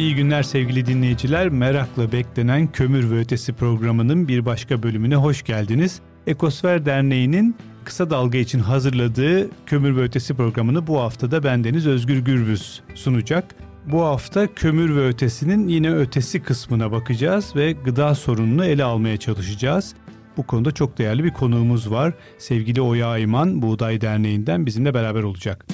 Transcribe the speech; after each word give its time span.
İyi 0.00 0.14
günler 0.14 0.42
sevgili 0.42 0.86
dinleyiciler. 0.86 1.48
Merakla 1.48 2.12
beklenen 2.12 2.72
Kömür 2.72 3.10
ve 3.10 3.18
Ötesi 3.18 3.52
programının 3.52 4.28
bir 4.28 4.46
başka 4.46 4.82
bölümüne 4.82 5.16
hoş 5.16 5.42
geldiniz. 5.42 6.00
Ekosfer 6.26 6.86
Derneği'nin 6.86 7.56
kısa 7.84 8.10
dalga 8.10 8.38
için 8.38 8.58
hazırladığı 8.58 9.50
Kömür 9.66 9.96
ve 9.96 10.02
Ötesi 10.02 10.34
programını 10.34 10.86
bu 10.86 11.00
haftada 11.00 11.42
bendeniz 11.42 11.86
Özgür 11.86 12.18
Gürbüz 12.18 12.82
sunacak. 12.94 13.54
Bu 13.86 14.02
hafta 14.02 14.54
kömür 14.54 14.96
ve 14.96 15.06
ötesinin 15.06 15.68
yine 15.68 15.94
ötesi 15.94 16.42
kısmına 16.42 16.92
bakacağız 16.92 17.56
ve 17.56 17.72
gıda 17.72 18.14
sorununu 18.14 18.64
ele 18.64 18.84
almaya 18.84 19.16
çalışacağız. 19.16 19.94
Bu 20.36 20.46
konuda 20.46 20.72
çok 20.72 20.98
değerli 20.98 21.24
bir 21.24 21.32
konuğumuz 21.32 21.90
var. 21.90 22.14
Sevgili 22.38 22.80
Oya 22.80 23.06
Ayman 23.06 23.62
Buğday 23.62 24.00
Derneği'nden 24.00 24.66
bizimle 24.66 24.94
beraber 24.94 25.22
olacak. 25.22 25.66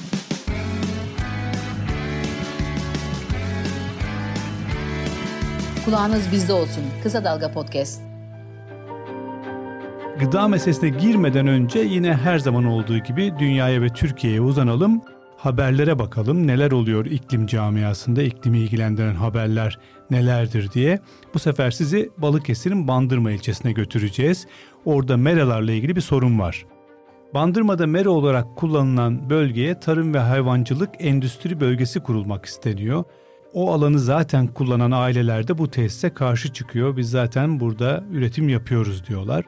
Kulağınız 5.86 6.32
bizde 6.32 6.52
olsun. 6.52 6.84
Kısa 7.02 7.24
Dalga 7.24 7.52
Podcast. 7.52 8.02
Gıda 10.20 10.48
meselesine 10.48 10.88
girmeden 10.88 11.46
önce 11.46 11.78
yine 11.78 12.14
her 12.14 12.38
zaman 12.38 12.64
olduğu 12.64 12.98
gibi 12.98 13.34
dünyaya 13.38 13.82
ve 13.82 13.88
Türkiye'ye 13.88 14.40
uzanalım. 14.40 15.02
Haberlere 15.36 15.98
bakalım 15.98 16.46
neler 16.46 16.70
oluyor 16.70 17.06
iklim 17.06 17.46
camiasında, 17.46 18.22
iklimi 18.22 18.58
ilgilendiren 18.58 19.14
haberler 19.14 19.78
nelerdir 20.10 20.70
diye. 20.72 21.00
Bu 21.34 21.38
sefer 21.38 21.70
sizi 21.70 22.10
Balıkesir'in 22.18 22.88
Bandırma 22.88 23.30
ilçesine 23.30 23.72
götüreceğiz. 23.72 24.46
Orada 24.84 25.16
meralarla 25.16 25.72
ilgili 25.72 25.96
bir 25.96 26.00
sorun 26.00 26.38
var. 26.38 26.66
Bandırma'da 27.34 27.86
mera 27.86 28.10
olarak 28.10 28.56
kullanılan 28.56 29.30
bölgeye 29.30 29.80
tarım 29.80 30.14
ve 30.14 30.18
hayvancılık 30.18 30.90
endüstri 30.98 31.60
bölgesi 31.60 32.00
kurulmak 32.00 32.44
isteniyor. 32.44 33.04
O 33.54 33.72
alanı 33.72 33.98
zaten 33.98 34.46
kullanan 34.46 34.90
aileler 34.90 35.48
de 35.48 35.58
bu 35.58 35.70
tesise 35.70 36.14
karşı 36.14 36.52
çıkıyor. 36.52 36.96
Biz 36.96 37.10
zaten 37.10 37.60
burada 37.60 38.04
üretim 38.12 38.48
yapıyoruz 38.48 39.06
diyorlar. 39.06 39.44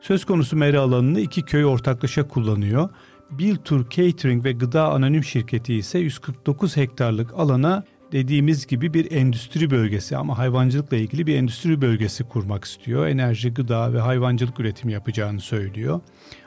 Söz 0.00 0.24
konusu 0.24 0.56
mera 0.56 0.80
alanını 0.80 1.20
iki 1.20 1.42
köy 1.42 1.64
ortaklaşa 1.64 2.28
kullanıyor. 2.28 2.88
Biltur 3.30 3.90
Catering 3.90 4.44
ve 4.44 4.52
Gıda 4.52 4.92
Anonim 4.92 5.24
Şirketi 5.24 5.74
ise 5.74 5.98
149 5.98 6.76
hektarlık 6.76 7.34
alana 7.34 7.84
dediğimiz 8.12 8.66
gibi 8.66 8.94
bir 8.94 9.10
endüstri 9.10 9.70
bölgesi 9.70 10.16
ama 10.16 10.38
hayvancılıkla 10.38 10.96
ilgili 10.96 11.26
bir 11.26 11.36
endüstri 11.36 11.80
bölgesi 11.80 12.24
kurmak 12.24 12.64
istiyor. 12.64 13.06
Enerji, 13.06 13.54
gıda 13.54 13.92
ve 13.92 14.00
hayvancılık 14.00 14.60
üretimi 14.60 14.92
yapacağını 14.92 15.40
söylüyor. 15.40 16.00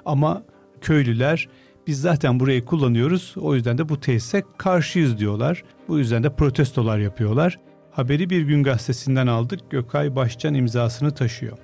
Ama 0.05 0.43
köylüler 0.81 1.49
biz 1.87 2.01
zaten 2.01 2.39
burayı 2.39 2.65
kullanıyoruz 2.65 3.35
o 3.37 3.55
yüzden 3.55 3.77
de 3.77 3.89
bu 3.89 3.99
tesise 3.99 4.43
karşıyız 4.57 5.17
diyorlar. 5.17 5.63
Bu 5.87 5.99
yüzden 5.99 6.23
de 6.23 6.35
protestolar 6.35 6.99
yapıyorlar. 6.99 7.59
Haberi 7.91 8.29
Bir 8.29 8.41
Gün 8.41 8.63
Gazetesi'nden 8.63 9.27
aldık. 9.27 9.59
Gökay 9.69 10.15
Başcan 10.15 10.53
imzasını 10.53 11.11
taşıyor. 11.11 11.57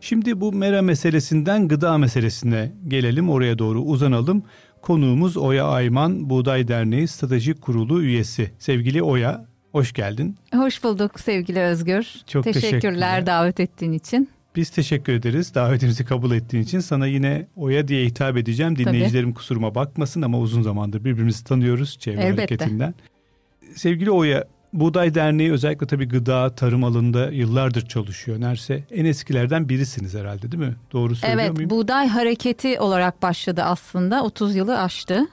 Şimdi 0.00 0.40
bu 0.40 0.52
mera 0.52 0.82
meselesinden 0.82 1.68
gıda 1.68 1.98
meselesine 1.98 2.72
gelelim, 2.88 3.30
oraya 3.30 3.58
doğru 3.58 3.80
uzanalım. 3.82 4.42
Konuğumuz 4.82 5.36
Oya 5.36 5.64
Ayman, 5.66 6.30
Buğday 6.30 6.68
Derneği 6.68 7.08
Strateji 7.08 7.54
Kurulu 7.54 8.02
üyesi. 8.02 8.50
Sevgili 8.58 9.02
Oya, 9.02 9.46
hoş 9.72 9.92
geldin. 9.92 10.36
Hoş 10.54 10.84
bulduk 10.84 11.20
sevgili 11.20 11.60
Özgür. 11.60 12.06
Çok 12.26 12.44
teşekkürler, 12.44 12.70
teşekkürler 12.70 13.26
davet 13.26 13.60
ettiğin 13.60 13.92
için. 13.92 14.28
Biz 14.56 14.70
teşekkür 14.70 15.12
ederiz 15.12 15.54
davetimizi 15.54 16.04
kabul 16.04 16.32
ettiğin 16.32 16.62
için. 16.62 16.80
Sana 16.80 17.06
yine 17.06 17.46
Oya 17.56 17.88
diye 17.88 18.06
hitap 18.06 18.36
edeceğim. 18.36 18.76
Dinleyicilerim 18.76 19.28
Tabii. 19.28 19.34
kusuruma 19.34 19.74
bakmasın 19.74 20.22
ama 20.22 20.38
uzun 20.38 20.62
zamandır 20.62 21.04
birbirimizi 21.04 21.44
tanıyoruz 21.44 21.98
çevre 21.98 22.22
Elbette. 22.22 22.42
hareketinden. 22.42 22.94
Sevgili 23.74 24.10
Oya, 24.10 24.44
Buğday 24.72 25.14
Derneği 25.14 25.52
özellikle 25.52 25.86
tabii 25.86 26.08
gıda, 26.08 26.54
tarım 26.54 26.84
alanında 26.84 27.30
yıllardır 27.30 27.86
çalışıyor. 27.86 28.40
Nerse 28.40 28.84
en 28.90 29.04
eskilerden 29.04 29.68
birisiniz 29.68 30.14
herhalde 30.14 30.52
değil 30.52 30.62
mi? 30.62 30.74
Doğru 30.92 31.16
söylüyor 31.16 31.40
evet, 31.40 31.52
muyum? 31.52 31.70
Evet, 31.70 31.70
Buğday 31.70 32.08
Hareketi 32.08 32.80
olarak 32.80 33.22
başladı 33.22 33.62
aslında. 33.62 34.24
30 34.24 34.56
yılı 34.56 34.80
aştı. 34.80 35.26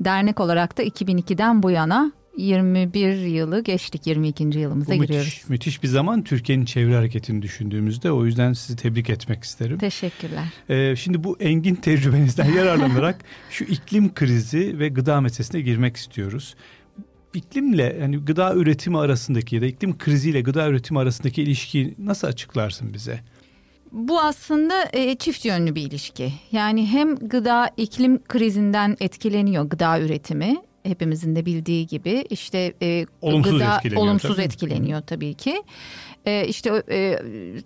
Dernek 0.00 0.40
olarak 0.40 0.78
da 0.78 0.82
2002'den 0.82 1.62
bu 1.62 1.70
yana 1.70 2.12
21 2.36 3.16
yılı 3.16 3.60
geçtik 3.60 4.06
22. 4.06 4.44
yılımıza 4.58 4.92
Bu 4.92 5.02
giriyoruz. 5.02 5.26
Müthiş, 5.26 5.48
müthiş 5.48 5.82
bir 5.82 5.88
zaman 5.88 6.24
Türkiye'nin 6.24 6.64
çevre 6.64 6.96
hareketini 6.96 7.42
düşündüğümüzde 7.42 8.12
o 8.12 8.24
yüzden 8.26 8.52
sizi 8.52 8.76
tebrik 8.76 9.10
etmek 9.10 9.44
isterim. 9.44 9.78
Teşekkürler. 9.78 10.44
Ee, 10.68 10.96
şimdi 10.96 11.24
bu 11.24 11.36
engin 11.40 11.74
tecrübenizden 11.74 12.52
yararlanarak 12.56 13.24
şu 13.50 13.64
iklim 13.64 14.14
krizi 14.14 14.78
ve 14.78 14.88
gıda 14.88 15.20
meselesine 15.20 15.60
girmek 15.60 15.96
istiyoruz 15.96 16.54
iklimle 17.34 17.96
yani 18.00 18.16
gıda 18.16 18.54
üretimi 18.54 18.98
arasındaki 18.98 19.56
ya 19.56 19.62
da 19.62 19.66
iklim 19.66 19.98
kriziyle 19.98 20.40
gıda 20.40 20.68
üretimi 20.68 20.98
arasındaki 20.98 21.42
ilişkiyi 21.42 21.94
nasıl 21.98 22.28
açıklarsın 22.28 22.94
bize? 22.94 23.20
Bu 23.92 24.20
aslında 24.20 24.88
e, 24.92 25.14
çift 25.14 25.44
yönlü 25.44 25.74
bir 25.74 25.82
ilişki. 25.82 26.32
Yani 26.52 26.86
hem 26.86 27.16
gıda 27.16 27.70
iklim 27.76 28.22
krizinden 28.24 28.96
etkileniyor 29.00 29.64
gıda 29.64 30.00
üretimi 30.00 30.56
hepimizin 30.84 31.36
de 31.36 31.46
bildiği 31.46 31.86
gibi 31.86 32.24
işte 32.30 32.74
e, 32.82 33.06
olumsuz 33.20 33.52
gıda 33.52 33.76
etkileniyor, 33.76 34.02
olumsuz 34.02 34.36
tabii. 34.36 34.44
etkileniyor 34.44 35.00
tabii 35.00 35.34
ki. 35.34 35.62
E, 36.26 36.46
işte 36.46 36.82
e, 36.90 37.18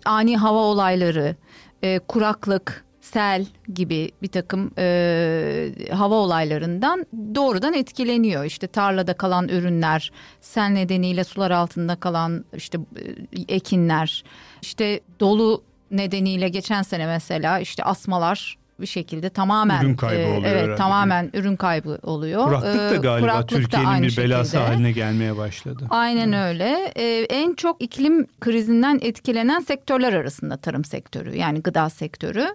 ani 0.05 0.37
hava 0.37 0.59
olayları, 0.59 1.35
e, 1.83 1.99
kuraklık, 1.99 2.85
sel 3.01 3.45
gibi 3.73 4.11
bir 4.21 4.27
takım 4.27 4.71
e, 4.77 5.71
hava 5.91 6.15
olaylarından 6.15 7.05
doğrudan 7.35 7.73
etkileniyor. 7.73 8.45
İşte 8.45 8.67
tarlada 8.67 9.13
kalan 9.13 9.47
ürünler, 9.47 10.11
sel 10.41 10.69
nedeniyle 10.69 11.23
sular 11.23 11.51
altında 11.51 11.95
kalan 11.95 12.45
işte 12.55 12.77
e, 12.77 13.55
ekinler, 13.55 14.23
işte 14.61 14.99
dolu 15.19 15.63
nedeniyle 15.91 16.49
geçen 16.49 16.81
sene 16.81 17.07
mesela 17.07 17.59
işte 17.59 17.83
asmalar 17.83 18.57
bir 18.81 18.85
şekilde 18.87 19.29
tamamen 19.29 19.83
ürün 19.83 19.95
kaybı 19.95 20.27
oluyor. 20.27 20.43
evet 20.45 20.63
herhalde. 20.63 20.75
tamamen 20.75 21.29
ürün 21.33 21.55
kaybı 21.55 21.99
oluyor. 22.03 22.43
Kuraklık 22.45 22.91
da 22.91 22.95
galiba 22.95 23.19
Kuraklık 23.31 23.49
Türkiye'nin 23.49 24.03
bir 24.03 24.17
belası 24.17 24.51
şekilde. 24.51 24.63
haline 24.71 24.91
gelmeye 24.91 25.37
başladı. 25.37 25.87
Aynen 25.89 26.33
öyle. 26.33 26.91
Ee, 26.95 27.25
en 27.29 27.53
çok 27.53 27.81
iklim 27.81 28.27
krizinden 28.39 28.99
etkilenen 29.01 29.59
sektörler 29.59 30.13
arasında 30.13 30.57
tarım 30.57 30.83
sektörü 30.83 31.35
yani 31.37 31.61
gıda 31.61 31.89
sektörü. 31.89 32.45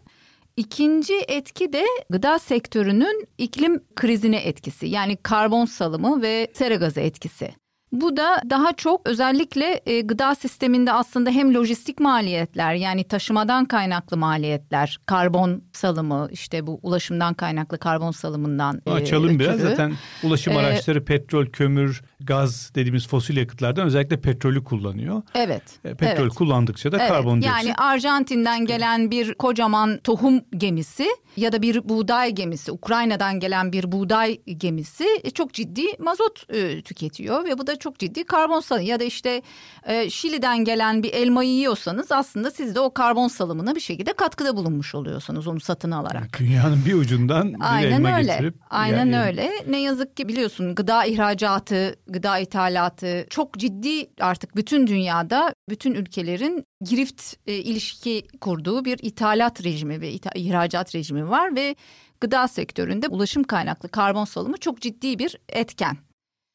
İkinci 0.57 1.15
etki 1.29 1.73
de 1.73 1.85
gıda 2.11 2.39
sektörünün 2.39 3.29
iklim 3.39 3.81
krizine 3.97 4.37
etkisi. 4.37 4.87
Yani 4.87 5.17
karbon 5.17 5.65
salımı 5.65 6.23
ve 6.23 6.49
sera 6.55 6.75
gazı 6.75 7.01
etkisi. 7.01 7.55
Bu 7.95 8.17
da 8.17 8.43
daha 8.51 8.73
çok 8.73 9.09
özellikle 9.09 9.81
e, 9.87 10.01
gıda 10.01 10.35
sisteminde 10.35 10.93
aslında 10.93 11.31
hem 11.31 11.55
lojistik 11.55 12.01
maliyetler 12.01 12.75
yani 12.75 13.05
taşımadan 13.05 13.65
kaynaklı 13.65 14.17
maliyetler, 14.17 15.01
karbon 15.07 15.63
salımı 15.73 16.29
işte 16.33 16.67
bu 16.67 16.81
ulaşımdan 16.83 17.35
kaynaklı 17.35 17.79
karbon 17.79 18.11
salımından 18.11 18.83
e, 18.87 18.91
Açalım 18.91 19.25
ötürü. 19.25 19.39
biraz 19.39 19.61
zaten 19.61 19.95
ulaşım 20.23 20.53
ee, 20.53 20.57
araçları 20.57 21.05
petrol, 21.05 21.47
kömür, 21.47 22.03
gaz 22.21 22.73
dediğimiz 22.75 23.09
fosil 23.09 23.37
yakıtlardan 23.37 23.87
özellikle 23.87 24.21
petrolü 24.21 24.65
kullanıyor. 24.65 25.23
Evet. 25.35 25.63
E, 25.85 25.95
petrol 25.95 26.25
evet. 26.25 26.35
kullandıkça 26.35 26.93
da 26.93 26.97
evet. 27.01 27.09
karbondioksit. 27.09 27.67
Yani 27.67 27.75
Arjantin'den 27.75 28.67
gelen 28.67 29.11
bir 29.11 29.35
kocaman 29.35 29.99
tohum 29.99 30.41
gemisi 30.57 31.07
ya 31.37 31.53
da 31.53 31.63
bir 31.63 31.89
buğday 31.89 32.31
gemisi, 32.31 32.73
Ukrayna'dan 32.73 33.41
gelen 33.41 33.73
bir 33.73 33.93
buğday 33.93 34.39
gemisi 34.57 35.05
e, 35.25 35.31
çok 35.31 35.53
ciddi 35.53 35.83
mazot 35.99 36.55
e, 36.55 36.83
tüketiyor 36.83 37.45
ve 37.45 37.59
bu 37.59 37.67
da 37.67 37.77
çok 37.85 37.99
ciddi 37.99 38.25
karbon 38.25 38.61
salımı 38.61 38.85
ya 38.85 39.01
da 39.01 39.05
işte 39.05 39.43
e, 39.87 40.11
Şili'den 40.11 40.65
gelen 40.65 41.03
bir 41.03 41.13
elmayı 41.13 41.51
yiyorsanız 41.51 42.13
aslında 42.13 42.51
siz 42.51 42.75
de 42.75 42.81
o 42.81 42.95
karbon 42.95 43.29
salımına 43.29 43.75
bir 43.75 43.81
şekilde 43.81 44.13
katkıda 44.13 44.57
bulunmuş 44.57 44.95
oluyorsunuz 44.95 45.47
onu 45.47 45.61
satın 45.61 45.91
alarak. 45.91 46.39
Dünyanın 46.39 46.85
bir 46.87 46.95
ucundan 46.95 47.55
bir 47.55 47.75
Aynen 47.75 47.93
elma 47.93 48.17
öyle. 48.17 48.33
getirip. 48.33 48.55
Aynen 48.71 49.07
yani... 49.07 49.21
öyle. 49.21 49.51
Ne 49.69 49.81
yazık 49.81 50.17
ki 50.17 50.29
biliyorsun 50.29 50.75
gıda 50.75 51.05
ihracatı, 51.05 51.97
gıda 52.07 52.39
ithalatı 52.39 53.27
çok 53.31 53.59
ciddi 53.59 54.11
artık 54.21 54.57
bütün 54.57 54.87
dünyada 54.87 55.55
bütün 55.69 55.95
ülkelerin 55.95 56.65
girift 56.85 57.37
e, 57.47 57.53
ilişki 57.55 58.27
kurduğu 58.41 58.85
bir 58.85 58.99
ithalat 59.03 59.65
rejimi 59.65 60.01
ve 60.01 60.13
ita- 60.13 60.39
ihracat 60.39 60.95
rejimi 60.95 61.31
var 61.31 61.57
ve 61.57 61.77
gıda 62.21 62.49
sektöründe 62.49 63.09
ulaşım 63.09 63.43
kaynaklı 63.43 63.89
karbon 63.89 64.25
salımı 64.25 64.57
çok 64.57 64.81
ciddi 64.81 65.19
bir 65.19 65.37
etken 65.49 65.97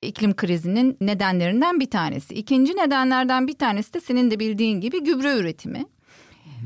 iklim 0.01 0.36
krizinin 0.36 0.98
nedenlerinden 1.01 1.80
bir 1.80 1.90
tanesi. 1.90 2.34
İkinci 2.34 2.78
nedenlerden 2.78 3.48
bir 3.48 3.57
tanesi 3.57 3.94
de 3.94 4.00
senin 4.00 4.31
de 4.31 4.40
bildiğin 4.40 4.81
gibi 4.81 5.04
gübre 5.04 5.38
üretimi. 5.38 5.86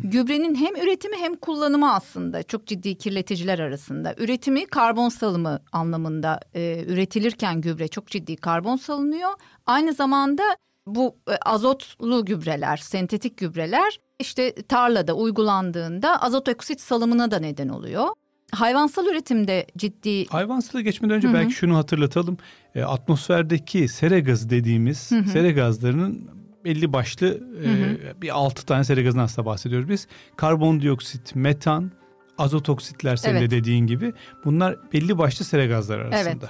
Gübrenin 0.04 0.56
hem 0.56 0.76
üretimi 0.76 1.18
hem 1.18 1.36
kullanımı 1.36 1.94
aslında 1.94 2.44
çok 2.44 2.68
ciddi 2.68 2.98
kirleticiler 2.98 3.60
arasında. 3.60 4.16
Üretimi 4.18 4.66
karbon 4.66 5.10
salımı 5.10 5.60
anlamında 5.72 6.40
e, 6.54 6.84
üretilirken 6.88 7.62
gübre 7.62 7.88
çok 7.88 8.08
ciddi 8.08 8.36
karbon 8.36 8.76
salınıyor. 8.76 9.30
Aynı 9.66 9.94
zamanda 9.94 10.44
bu 10.88 11.16
e, 11.28 11.36
azotlu 11.36 12.26
gübreler, 12.26 12.78
sentetik 12.78 13.38
gübreler 13.38 14.00
işte 14.20 14.56
tarlada 14.56 15.14
uygulandığında 15.14 16.22
azot 16.22 16.50
oksit 16.50 16.82
salımına 16.82 17.32
da 17.32 17.40
neden 17.40 17.70
oluyor. 17.70 18.08
Hayvansal 18.54 19.06
üretimde 19.06 19.66
ciddi 19.78 20.26
Hayvansala 20.28 20.82
geçmeden 20.82 21.16
önce 21.16 21.34
belki 21.34 21.54
şunu 21.54 21.78
hatırlatalım. 21.78 22.38
E, 22.76 22.84
atmosferdeki 22.84 23.88
sera 23.88 24.20
gazı 24.20 24.50
dediğimiz 24.50 24.98
sera 25.32 25.52
gazlarının 25.52 26.30
belli 26.66 26.94
başlı 26.94 27.40
e, 27.66 28.22
bir 28.22 28.30
altı 28.30 28.66
tane 28.66 28.84
sera 28.84 29.02
gazından 29.02 29.24
aslında 29.24 29.46
bahsediyoruz 29.46 29.90
biz. 29.90 30.08
Karbondioksit, 30.36 31.36
metan, 31.36 31.92
azot 32.38 32.70
oksitler 32.70 33.16
senin 33.16 33.36
de 33.36 33.40
Evet. 33.40 33.52
dediğin 33.52 33.88
gibi 33.88 34.14
bunlar 34.46 34.76
belli 34.94 35.18
başlı 35.18 35.46
sera 35.46 35.66
gazları 35.66 36.08
arasında. 36.08 36.50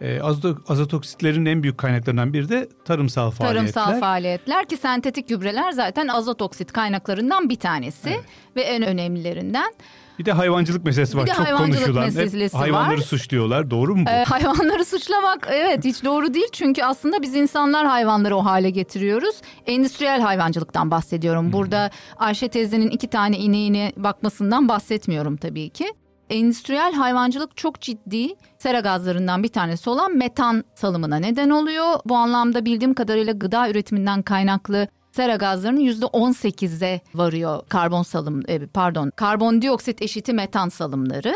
E, 0.00 0.20
azot, 0.20 0.70
azot 0.70 0.94
oksitlerin 0.94 1.46
en 1.46 1.62
büyük 1.62 1.78
kaynaklarından 1.78 2.32
biri 2.32 2.48
de 2.48 2.68
tarımsal 2.84 3.30
faaliyetler. 3.30 3.72
tarımsal 3.72 4.00
faaliyetler 4.00 4.66
ki 4.66 4.76
sentetik 4.76 5.28
gübreler 5.28 5.72
zaten 5.72 6.08
azot 6.08 6.42
oksit 6.42 6.72
kaynaklarından 6.72 7.48
bir 7.48 7.56
tanesi 7.56 8.20
ve 8.56 8.62
en 8.62 8.82
önemlilerinden. 8.82 9.74
Bir 10.18 10.24
de 10.24 10.32
hayvancılık 10.32 10.84
meselesi 10.84 11.12
Bir 11.12 11.18
var 11.18 11.26
de 11.26 11.32
çok 11.32 11.46
hayvancılık 11.46 11.78
konuşulan. 11.78 12.06
Hep 12.06 12.14
meselesi 12.14 12.56
hayvanları 12.56 12.96
var. 12.98 13.02
suçluyorlar 13.02 13.70
doğru 13.70 13.96
mu 13.96 14.06
bu? 14.06 14.10
Ee, 14.10 14.24
hayvanları 14.24 14.84
suçlamak 14.84 15.48
evet 15.50 15.84
hiç 15.84 16.04
doğru 16.04 16.34
değil 16.34 16.48
çünkü 16.52 16.82
aslında 16.82 17.22
biz 17.22 17.34
insanlar 17.34 17.86
hayvanları 17.86 18.36
o 18.36 18.44
hale 18.44 18.70
getiriyoruz. 18.70 19.36
Endüstriyel 19.66 20.20
hayvancılıktan 20.20 20.90
bahsediyorum. 20.90 21.52
Burada 21.52 21.90
Ayşe 22.16 22.48
teyzenin 22.48 22.90
iki 22.90 23.08
tane 23.08 23.38
ineğine 23.38 23.92
bakmasından 23.96 24.68
bahsetmiyorum 24.68 25.36
tabii 25.36 25.70
ki. 25.70 25.86
Endüstriyel 26.30 26.92
hayvancılık 26.94 27.56
çok 27.56 27.80
ciddi 27.80 28.28
sera 28.58 28.80
gazlarından 28.80 29.42
bir 29.42 29.48
tanesi 29.48 29.90
olan 29.90 30.16
metan 30.16 30.64
salımına 30.74 31.16
neden 31.16 31.50
oluyor. 31.50 32.00
Bu 32.04 32.16
anlamda 32.16 32.64
bildiğim 32.64 32.94
kadarıyla 32.94 33.32
gıda 33.32 33.70
üretiminden 33.70 34.22
kaynaklı 34.22 34.88
sera 35.12 35.36
gazlarının 35.36 35.80
yüzde 35.80 36.04
18'e 36.04 37.00
varıyor 37.14 37.62
karbon 37.68 38.02
salım 38.02 38.42
e, 38.48 38.66
pardon 38.66 39.10
karbondioksit 39.16 40.02
eşiti 40.02 40.32
metan 40.32 40.68
salımları. 40.68 41.34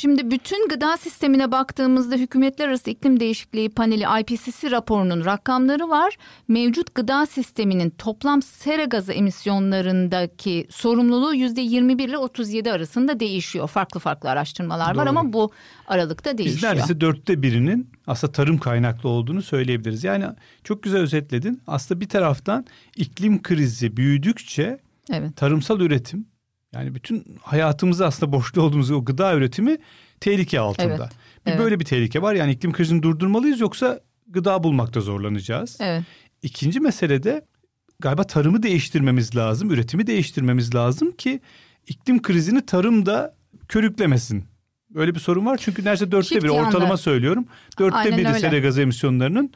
Şimdi 0.00 0.30
bütün 0.30 0.68
gıda 0.68 0.96
sistemine 0.96 1.52
baktığımızda 1.52 2.14
hükümetler 2.16 2.68
arası 2.68 2.90
iklim 2.90 3.20
değişikliği 3.20 3.68
paneli 3.70 4.04
IPCC 4.20 4.70
raporunun 4.70 5.24
rakamları 5.24 5.88
var. 5.88 6.14
Mevcut 6.48 6.94
gıda 6.94 7.26
sisteminin 7.26 7.90
toplam 7.90 8.42
sera 8.42 8.84
gazı 8.84 9.12
emisyonlarındaki 9.12 10.66
sorumluluğu 10.70 11.34
yüzde 11.34 11.60
21 11.60 12.08
ile 12.08 12.18
37 12.18 12.72
arasında 12.72 13.20
değişiyor. 13.20 13.68
Farklı 13.68 14.00
farklı 14.00 14.30
araştırmalar 14.30 14.96
var 14.96 15.06
Doğru. 15.06 15.18
ama 15.18 15.32
bu 15.32 15.50
aralıkta 15.86 16.30
Biz 16.30 16.38
değişiyor. 16.38 16.72
neredeyse 16.72 17.00
dörtte 17.00 17.42
birinin 17.42 17.90
aslında 18.06 18.32
tarım 18.32 18.58
kaynaklı 18.58 19.08
olduğunu 19.08 19.42
söyleyebiliriz. 19.42 20.04
Yani 20.04 20.24
çok 20.64 20.82
güzel 20.82 21.00
özetledin. 21.00 21.62
Aslında 21.66 22.00
bir 22.00 22.08
taraftan 22.08 22.66
iklim 22.96 23.42
krizi 23.42 23.96
büyüdükçe 23.96 24.78
Evet. 25.12 25.36
tarımsal 25.36 25.80
üretim 25.80 26.26
yani 26.74 26.94
bütün 26.94 27.24
hayatımızda 27.42 28.06
aslında 28.06 28.32
borçlu 28.32 28.62
olduğumuz 28.62 28.90
o 28.90 29.04
gıda 29.04 29.34
üretimi 29.34 29.76
tehlike 30.20 30.60
altında. 30.60 30.84
Evet, 30.94 31.12
Bir 31.46 31.50
evet. 31.50 31.60
böyle 31.60 31.80
bir 31.80 31.84
tehlike 31.84 32.22
var. 32.22 32.34
Yani 32.34 32.52
iklim 32.52 32.72
krizini 32.72 33.02
durdurmalıyız 33.02 33.60
yoksa 33.60 34.00
gıda 34.26 34.62
bulmakta 34.62 35.00
zorlanacağız. 35.00 35.76
Evet. 35.80 36.02
İkinci 36.42 36.80
mesele 36.80 37.22
de 37.22 37.44
galiba 38.00 38.24
tarımı 38.24 38.62
değiştirmemiz 38.62 39.36
lazım, 39.36 39.70
üretimi 39.70 40.06
değiştirmemiz 40.06 40.74
lazım 40.74 41.12
ki 41.12 41.40
iklim 41.86 42.22
krizini 42.22 42.66
tarımda 42.66 43.34
körüklemesin. 43.68 44.44
Böyle 44.90 45.14
bir 45.14 45.20
sorun 45.20 45.46
var 45.46 45.56
çünkü 45.60 45.82
neredeyse 45.82 46.12
dörtte 46.12 46.28
Çift 46.28 46.44
biri 46.44 46.52
yanlı. 46.52 46.66
ortalama 46.68 46.96
söylüyorum. 46.96 47.46
Dörtte 47.78 47.96
Aynen 47.96 48.18
biri 48.18 48.28
öyle. 48.28 48.38
sera 48.38 48.58
gazı 48.58 48.82
emisyonlarının 48.82 49.52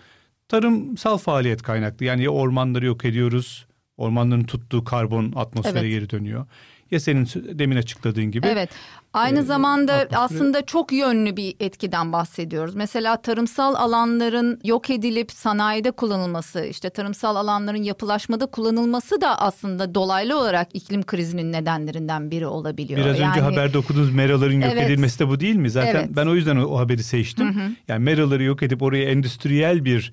tarımsal 0.48 1.18
faaliyet 1.18 1.62
kaynaklı. 1.62 2.04
Yani 2.06 2.22
ya 2.24 2.30
ormanları 2.30 2.86
yok 2.86 3.04
ediyoruz, 3.04 3.66
ormanların 3.96 4.44
tuttuğu 4.44 4.84
karbon 4.84 5.32
atmosfere 5.36 5.78
Evet. 5.78 5.90
geri 5.90 6.10
dönüyor. 6.10 6.46
Ya 6.92 7.00
senin 7.00 7.28
demin 7.58 7.76
açıkladığın 7.76 8.24
gibi. 8.30 8.46
Evet. 8.46 8.70
Aynı 9.12 9.38
Ee, 9.38 9.42
zamanda 9.42 9.92
atmosfere- 10.02 10.16
aslında 10.16 10.66
çok 10.66 10.92
yönlü 10.92 11.36
bir 11.36 11.54
etkiden 11.60 12.12
bahsediyoruz. 12.12 12.74
Mesela 12.74 13.22
tarımsal 13.22 13.74
alanların 13.74 14.60
yok 14.64 14.90
edilip 14.90 15.32
sanayide 15.32 15.90
kullanılması, 15.90 16.64
işte 16.64 16.90
tarımsal 16.90 17.36
alanların 17.36 17.82
yapılaşmada 17.82 18.46
kullanılması 18.46 19.20
da 19.20 19.38
aslında 19.40 19.94
dolaylı 19.94 20.38
olarak 20.38 20.68
iklim 20.74 21.02
krizinin 21.02 21.52
nedenlerinden 21.52 22.30
biri 22.30 22.46
olabiliyor. 22.46 23.00
Biraz 23.00 23.10
önce 23.12 23.22
Yani- 23.22 23.40
haberde 23.40 23.78
okuduğunuz 23.78 24.14
meraların 24.14 24.60
yok 24.60 24.70
Evet. 24.72 24.90
edilmesi 24.90 25.18
de 25.18 25.28
bu 25.28 25.40
değil 25.40 25.56
mi? 25.56 25.70
Zaten 25.70 25.94
Evet. 25.94 26.08
ben 26.16 26.26
o 26.26 26.34
yüzden 26.34 26.56
o, 26.56 26.64
o 26.64 26.78
haberi 26.78 27.02
seçtim. 27.02 27.76
Yani 27.88 28.04
meraları 28.04 28.42
yok 28.42 28.62
edip 28.62 28.82
oraya 28.82 29.04
endüstriyel 29.10 29.84
bir 29.84 30.12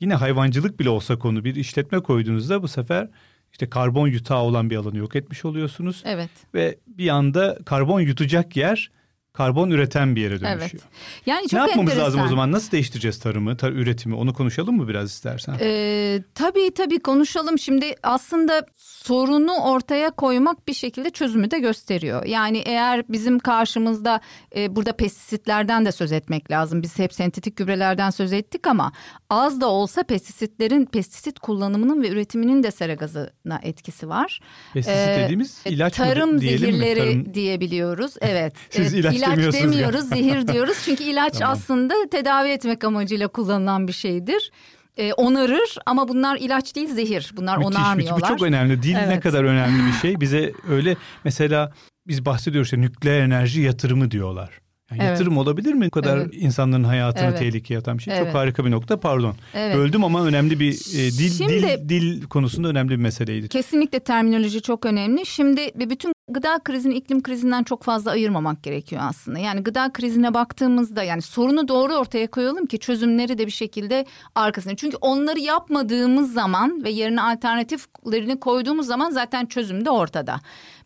yine 0.00 0.14
hayvancılık 0.14 0.80
bile 0.80 0.88
olsa 0.88 1.18
konu 1.18 1.44
bir 1.44 1.54
işletme 1.54 2.00
koyduğunuzda 2.00 2.62
bu 2.62 2.68
sefer 2.68 3.08
işte 3.52 3.70
karbon 3.70 4.08
yutağı 4.08 4.42
olan 4.42 4.70
bir 4.70 4.76
alanı 4.76 4.98
yok 4.98 5.16
etmiş 5.16 5.44
oluyorsunuz. 5.44 6.02
Evet. 6.06 6.30
Ve 6.54 6.78
bir 6.86 7.08
anda 7.08 7.58
karbon 7.64 8.00
yutacak 8.00 8.56
yer 8.56 8.90
karbon 9.32 9.70
üreten 9.70 10.16
bir 10.16 10.20
yere 10.20 10.40
dönüşüyor. 10.40 10.60
Evet. 10.60 10.82
Yani 11.26 11.42
çok 11.42 11.52
ne 11.52 11.58
yapmamız 11.58 11.92
enteresan. 11.92 12.06
lazım 12.06 12.20
o 12.20 12.28
zaman? 12.28 12.52
Nasıl 12.52 12.70
değiştireceğiz 12.72 13.18
tarımı, 13.18 13.50
tar- 13.52 13.72
üretimi? 13.72 14.14
Onu 14.14 14.34
konuşalım 14.34 14.76
mı 14.76 14.88
biraz 14.88 15.10
istersen? 15.10 15.56
Ee, 15.60 16.22
tabii 16.34 16.74
tabii 16.74 16.98
konuşalım. 17.00 17.58
Şimdi 17.58 17.94
aslında 18.02 18.66
sorunu 18.76 19.52
ortaya 19.56 20.10
koymak 20.10 20.68
bir 20.68 20.74
şekilde 20.74 21.10
çözümü 21.10 21.50
de 21.50 21.58
gösteriyor. 21.58 22.24
Yani 22.26 22.58
eğer 22.58 23.02
bizim 23.08 23.38
karşımızda 23.38 24.20
e, 24.56 24.76
burada 24.76 24.92
pestisitlerden 24.96 25.84
de 25.86 25.92
söz 25.92 26.12
etmek 26.12 26.50
lazım. 26.50 26.82
Biz 26.82 26.98
hep 26.98 27.14
sentetik 27.14 27.56
gübrelerden 27.56 28.10
söz 28.10 28.32
ettik 28.32 28.66
ama 28.66 28.92
az 29.30 29.60
da 29.60 29.68
olsa 29.68 30.02
pestisitlerin 30.02 30.84
pestisit 30.86 31.38
kullanımının 31.38 32.02
ve 32.02 32.08
üretiminin 32.08 32.62
de 32.62 32.70
sera 32.70 32.94
gazına 32.94 33.60
etkisi 33.62 34.08
var. 34.08 34.40
Pestisit 34.74 34.98
Ee, 35.08 35.20
dediğimiz 35.24 35.60
ilaç 35.64 35.98
mı 35.98 36.04
tarım 36.04 36.40
diyelim 36.40 36.70
mi? 36.70 36.76
zehirleri 36.78 37.00
Tarım- 37.00 37.34
diyebiliyoruz. 37.34 38.14
Evet. 38.22 38.54
Siz 38.70 38.80
Evet, 38.94 39.04
ilaç 39.04 39.14
demiyorsunuz 39.30 39.72
demiyoruz, 39.72 40.08
zehir 40.08 40.48
diyoruz. 40.52 40.76
Çünkü 40.84 41.04
ilaç 41.04 41.38
Tamam. 41.38 41.52
aslında 41.52 41.94
tedavi 42.10 42.48
etmek 42.48 42.84
amacıyla 42.84 43.28
kullanılan 43.28 43.88
bir 43.88 43.92
şeydir. 43.92 44.50
Ee, 44.96 45.12
onarır 45.12 45.76
ama 45.86 46.08
bunlar 46.08 46.36
ilaç 46.36 46.74
değil 46.74 46.88
zehir. 46.94 47.32
Bunlar 47.36 47.56
Müthiş, 47.56 47.68
müthiş. 47.68 47.82
onarmıyorlar. 47.84 48.22
Bu 48.22 48.26
çok 48.38 48.42
önemli. 48.42 48.82
Dil 48.82 48.94
ne 48.94 49.00
Evet. 49.06 49.22
kadar 49.22 49.44
önemli 49.44 49.86
bir 49.86 49.92
şey. 49.92 50.14
Bize 50.20 50.52
öyle 50.70 50.96
mesela 51.24 51.72
biz 52.06 52.26
bahsediyoruz 52.26 52.66
işte 52.66 52.80
nükleer 52.80 53.20
enerji 53.20 53.60
yatırımı 53.60 54.10
diyorlar. 54.10 54.60
Yani 54.94 55.02
Evet. 55.02 55.10
Yatırım 55.10 55.38
olabilir 55.38 55.72
mi? 55.72 55.86
Bu 55.86 55.90
kadar 55.90 56.16
Evet. 56.16 56.34
insanların 56.34 56.84
hayatını 56.84 57.26
Evet. 57.28 57.38
tehlikeye 57.38 57.80
atan 57.80 57.98
bir 57.98 58.02
şey. 58.02 58.14
Evet. 58.18 58.26
Çok 58.26 58.34
harika 58.34 58.64
bir 58.64 58.70
nokta. 58.70 59.00
Pardon. 59.00 59.34
Evet. 59.54 59.76
Böldüm 59.76 60.04
ama 60.04 60.24
önemli 60.24 60.60
bir 60.60 60.72
e, 60.72 61.12
dil, 61.12 61.30
Şimdi- 61.32 61.52
dil 61.62 61.88
dil 61.88 62.22
konusunda 62.22 62.68
önemli 62.68 62.90
bir 62.90 62.96
meseleydi. 62.96 63.48
Kesinlikle 63.48 64.00
terminoloji 64.00 64.62
çok 64.62 64.86
önemli. 64.86 65.26
Şimdi 65.26 65.70
bütün 65.74 66.12
gıda 66.30 66.58
krizini 66.64 66.94
iklim 66.94 67.22
krizinden 67.22 67.62
çok 67.62 67.82
fazla 67.82 68.10
ayırmamak 68.10 68.62
gerekiyor 68.62 69.02
aslında. 69.04 69.38
Yani 69.38 69.60
gıda 69.62 69.92
krizine 69.92 70.34
baktığımızda 70.34 71.02
yani 71.02 71.22
sorunu 71.22 71.68
doğru 71.68 71.94
ortaya 71.94 72.26
koyalım 72.30 72.66
ki 72.66 72.78
çözümleri 72.78 73.38
de 73.38 73.46
bir 73.46 73.52
şekilde 73.52 74.06
arkasına. 74.34 74.76
Çünkü 74.76 74.96
onları 75.00 75.38
yapmadığımız 75.40 76.32
zaman 76.32 76.84
ve 76.84 76.90
yerine 76.90 77.22
alternatiflerini 77.22 78.40
koyduğumuz 78.40 78.86
zaman 78.86 79.10
zaten 79.10 79.46
çözüm 79.46 79.84
de 79.84 79.90
ortada. 79.90 80.40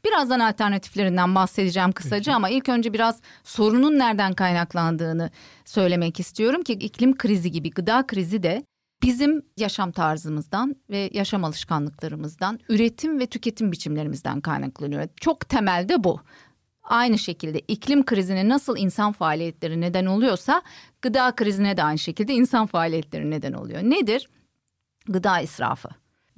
Birazdan 0.06 0.40
alternatiflerinden 0.40 1.34
bahsedeceğim 1.34 1.92
kısaca 1.92 2.34
ama 2.34 2.48
ilk 2.48 2.68
önce 2.68 2.92
biraz 2.92 3.20
sorunun 3.44 3.98
nereden 3.98 4.32
kaynaklandığını 4.32 5.30
söylemek 5.64 6.20
istiyorum 6.20 6.62
ki 6.62 6.72
iklim 6.72 7.16
krizi 7.16 7.50
gibi 7.50 7.70
gıda 7.70 8.06
krizi 8.06 8.42
de 8.42 8.64
bizim 9.02 9.42
yaşam 9.56 9.92
tarzımızdan 9.92 10.76
ve 10.90 11.10
yaşam 11.12 11.44
alışkanlıklarımızdan, 11.44 12.60
üretim 12.68 13.20
ve 13.20 13.26
tüketim 13.26 13.72
biçimlerimizden 13.72 14.40
kaynaklanıyor. 14.40 15.08
Çok 15.20 15.48
temelde 15.48 16.04
bu. 16.04 16.20
Aynı 16.82 17.18
şekilde 17.18 17.60
iklim 17.60 18.04
krizine 18.04 18.48
nasıl 18.48 18.76
insan 18.76 19.12
faaliyetleri 19.12 19.80
neden 19.80 20.06
oluyorsa 20.06 20.62
gıda 21.02 21.34
krizine 21.34 21.76
de 21.76 21.82
aynı 21.82 21.98
şekilde 21.98 22.34
insan 22.34 22.66
faaliyetleri 22.66 23.30
neden 23.30 23.52
oluyor. 23.52 23.82
Nedir? 23.82 24.28
Gıda 25.08 25.40
israfı. 25.40 25.88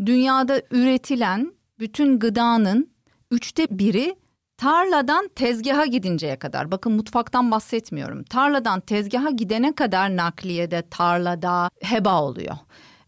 Dünyada 0.07 0.63
üretilen 0.71 1.53
bütün 1.79 2.19
gıdanın 2.19 2.98
üçte 3.31 3.67
biri 3.71 4.17
tarladan 4.57 5.29
tezgaha 5.29 5.87
gidinceye 5.87 6.39
kadar. 6.39 6.71
Bakın 6.71 6.93
mutfaktan 6.93 7.51
bahsetmiyorum. 7.51 8.23
Tarladan 8.23 8.81
tezgaha 8.81 9.31
gidene 9.31 9.75
kadar 9.75 10.17
nakliyede, 10.17 10.83
tarlada 10.91 11.71
heba 11.83 12.23
oluyor. 12.23 12.57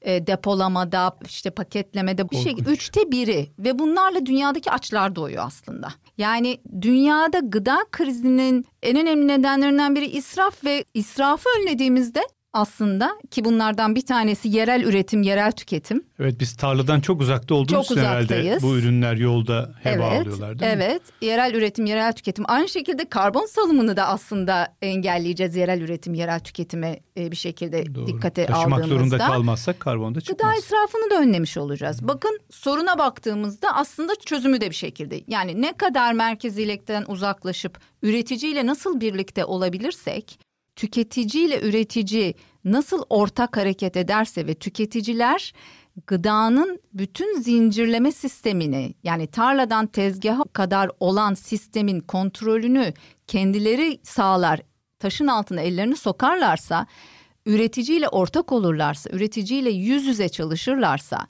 E, 0.02 0.26
depolamada, 0.26 1.18
işte 1.26 1.50
paketlemede 1.50 2.30
bir 2.30 2.36
şey 2.36 2.56
Korkunç. 2.56 2.68
üçte 2.68 3.12
biri 3.12 3.50
ve 3.58 3.78
bunlarla 3.78 4.26
dünyadaki 4.26 4.70
açlar 4.70 5.16
doğuyor 5.16 5.44
aslında. 5.46 5.88
Yani 6.18 6.60
dünyada 6.80 7.38
gıda 7.38 7.84
krizinin 7.90 8.66
en 8.82 8.96
önemli 8.96 9.28
nedenlerinden 9.28 9.94
biri 9.94 10.06
israf 10.06 10.64
ve 10.64 10.84
israfı 10.94 11.48
önlediğimizde 11.60 12.20
aslında 12.52 13.11
ki 13.30 13.45
bunlardan 13.45 13.95
bir 13.95 14.07
tanesi 14.07 14.49
yerel 14.49 14.83
üretim, 14.83 15.23
yerel 15.23 15.52
tüketim. 15.52 16.04
Evet 16.21 16.40
biz 16.40 16.57
tarladan 16.57 17.00
çok 17.00 17.21
uzakta 17.21 17.54
olduğumuz 17.54 17.88
çok 17.88 17.97
için 17.97 18.07
herhalde 18.07 18.59
bu 18.62 18.76
ürünler 18.76 19.16
yolda 19.16 19.75
heba 19.83 20.09
evet, 20.14 20.21
alıyorlar 20.21 20.59
değil 20.59 20.76
mi? 20.76 20.83
Evet, 20.83 21.02
yerel 21.21 21.54
üretim, 21.54 21.87
yerel 21.87 22.12
tüketim. 22.12 22.45
Aynı 22.49 22.69
şekilde 22.69 23.09
karbon 23.09 23.47
salımını 23.47 23.97
da 23.97 24.09
aslında 24.09 24.75
engelleyeceğiz 24.83 25.57
yerel 25.57 25.80
üretim, 25.80 26.14
yerel 26.14 26.40
tüketime 26.40 27.00
e, 27.16 27.30
bir 27.30 27.37
şekilde 27.37 27.95
Doğru. 27.95 28.07
dikkate 28.07 28.47
Taşımak 28.47 28.85
aldığımızda. 28.85 29.16
zorunda 29.16 29.19
kalmazsak 29.19 29.80
karbon 29.80 30.14
da 30.14 30.21
çıkmaz. 30.21 30.38
Gıda 30.38 30.59
israfını 30.66 31.11
da 31.11 31.21
önlemiş 31.21 31.57
olacağız. 31.57 32.09
Bakın 32.09 32.38
soruna 32.50 32.99
baktığımızda 32.99 33.76
aslında 33.76 34.12
çözümü 34.26 34.61
de 34.61 34.71
bir 34.71 34.75
şekilde. 34.75 35.21
Yani 35.28 35.62
ne 35.62 35.73
kadar 35.73 36.12
merkezilikten 36.12 37.04
uzaklaşıp 37.09 37.78
üreticiyle 38.02 38.66
nasıl 38.66 39.00
birlikte 39.00 39.45
olabilirsek, 39.45 40.50
tüketiciyle 40.80 41.60
üretici 41.60 42.34
nasıl 42.64 43.02
ortak 43.10 43.56
hareket 43.56 43.96
ederse 43.96 44.46
ve 44.46 44.54
tüketiciler 44.54 45.52
gıdanın 46.06 46.80
bütün 46.92 47.40
zincirleme 47.40 48.12
sistemini 48.12 48.94
yani 49.04 49.26
tarladan 49.26 49.87
tezgaha 49.87 50.44
kadar 50.44 50.90
olan 51.00 51.34
sistemin 51.34 52.00
kontrolünü 52.00 52.92
kendileri 53.26 54.00
sağlar, 54.02 54.60
taşın 54.99 55.26
altına 55.26 55.60
ellerini 55.60 55.96
sokarlarsa 55.96 56.87
üreticiyle 57.46 58.08
ortak 58.08 58.52
olurlarsa, 58.52 59.10
üreticiyle 59.10 59.70
yüz 59.70 60.06
yüze 60.06 60.28
çalışırlarsa 60.28 61.26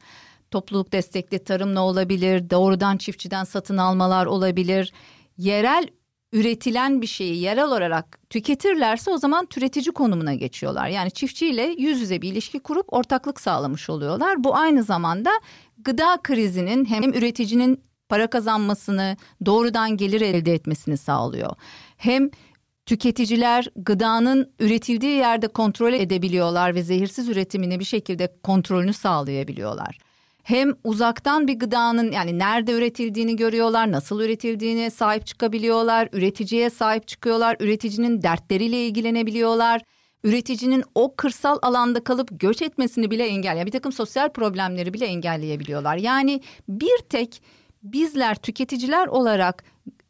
topluluk 0.50 0.92
destekli 0.92 1.45
tarımla 1.45 1.80
olabilir, 1.80 2.50
doğrudan 2.50 2.97
çiftçiden 2.97 3.45
satın 3.45 3.76
almalar 3.76 4.26
olabilir. 4.26 4.92
Yerel 5.38 5.88
üretilen 6.32 7.02
bir 7.02 7.06
şeyi 7.06 7.37
yerel 7.37 7.64
olarak 7.64 8.18
tüketirlerse 8.30 9.10
o 9.10 9.18
zaman 9.18 9.46
türetici 9.46 9.92
konumuna 9.92 10.34
geçiyorlar. 10.34 10.88
Yani 10.88 11.10
çiftçiyle 11.10 11.75
yüz 11.78 12.00
yüze 12.00 12.22
bir 12.22 12.32
ilişki 12.32 12.60
kurup 12.60 12.92
ortaklık 12.92 13.40
sağlamış 13.40 13.90
oluyorlar. 13.90 14.44
Bu 14.44 14.56
aynı 14.56 14.82
zamanda 14.82 15.30
gıda 15.78 16.18
krizinin 16.22 16.84
hem 16.84 17.12
üreticinin 17.12 17.84
para 18.08 18.26
kazanmasını, 18.26 19.16
doğrudan 19.46 19.96
gelir 19.96 20.20
elde 20.20 20.54
etmesini 20.54 20.96
sağlıyor. 20.96 21.50
Hem 21.96 22.30
tüketiciler 22.87 23.68
gıdanın 23.76 24.52
üretildiği 24.58 25.16
yerde 25.16 25.49
kontrol 25.49 25.92
edebiliyorlar 25.92 26.75
ve 26.75 26.82
zehirsiz 26.82 27.28
üretimini 27.28 27.80
bir 27.80 27.84
şekilde 27.84 28.37
kontrolünü 28.42 28.92
sağlayabiliyorlar. 28.92 29.99
Hem 30.42 30.75
uzaktan 30.85 31.49
bir 31.49 31.59
gıdanın 31.59 32.12
yani 32.12 32.38
nerede 32.38 32.73
üretildiğini 32.73 33.37
görüyorlar, 33.37 33.92
nasıl 33.92 34.20
üretildiğine 34.20 34.90
sahip 34.90 35.26
çıkabiliyorlar, 35.26 36.09
üreticiye 36.12 36.70
sahip 36.70 37.09
çıkıyorlar, 37.09 37.56
üreticinin 37.61 38.23
dertleriyle 38.23 38.87
ilgilenebiliyorlar. 38.87 39.80
Üreticinin 40.25 40.85
o 40.94 41.14
kırsal 41.16 41.59
alanda 41.62 42.04
kalıp 42.04 42.28
göç 42.32 42.62
etmesini 42.62 43.11
bile 43.11 43.26
engelleyen 43.26 43.66
bir 43.66 43.73
takım 43.73 43.92
sosyal 43.92 44.28
problemleri 44.28 44.94
bile 44.94 45.06
engelleyebiliyorlar. 45.06 45.97
Yani 45.97 46.40
bir 46.68 46.99
tek 47.09 47.42
bizler 47.82 48.35
tüketiciler 48.35 49.06
olarak 49.06 49.64